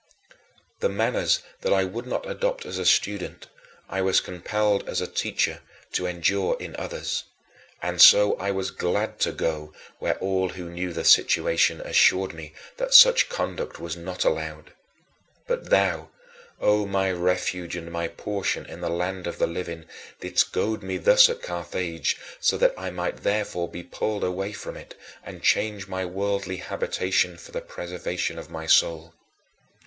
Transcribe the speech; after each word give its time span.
The 0.79 0.89
manners 0.89 1.41
that 1.59 1.71
I 1.71 1.83
would 1.83 2.07
not 2.07 2.27
adopt 2.27 2.65
as 2.65 2.79
a 2.79 2.87
student 2.87 3.45
I 3.87 4.01
was 4.01 4.19
compelled 4.19 4.89
as 4.89 4.99
a 4.99 5.05
teacher 5.05 5.61
to 5.91 6.07
endure 6.07 6.57
in 6.59 6.75
others. 6.77 7.25
And 7.83 8.01
so 8.01 8.33
I 8.37 8.49
was 8.49 8.71
glad 8.71 9.19
to 9.19 9.31
go 9.31 9.75
where 9.99 10.17
all 10.17 10.49
who 10.49 10.71
knew 10.71 10.91
the 10.91 11.05
situation 11.05 11.81
assured 11.81 12.33
me 12.33 12.55
that 12.77 12.95
such 12.95 13.29
conduct 13.29 13.77
was 13.79 13.95
not 13.95 14.25
allowed. 14.25 14.73
But 15.45 15.69
thou, 15.69 16.09
"O 16.59 16.87
my 16.87 17.11
refuge 17.11 17.75
and 17.75 17.91
my 17.91 18.07
portion 18.07 18.65
in 18.65 18.81
the 18.81 18.89
land 18.89 19.27
of 19.27 19.37
the 19.37 19.45
living," 19.45 19.85
didst 20.19 20.51
goad 20.51 20.81
me 20.81 20.97
thus 20.97 21.29
at 21.29 21.43
Carthage 21.43 22.17
so 22.39 22.57
that 22.57 22.73
I 22.75 22.89
might 22.89 23.17
thereby 23.17 23.67
be 23.67 23.83
pulled 23.83 24.23
away 24.23 24.51
from 24.51 24.77
it 24.77 24.99
and 25.23 25.43
change 25.43 25.87
my 25.87 26.05
worldly 26.05 26.57
habitation 26.57 27.37
for 27.37 27.51
the 27.51 27.61
preservation 27.61 28.39
of 28.39 28.49
my 28.49 28.65
soul. 28.65 29.13